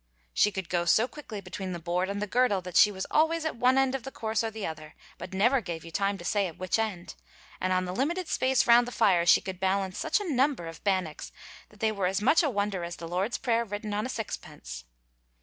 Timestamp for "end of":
3.77-4.01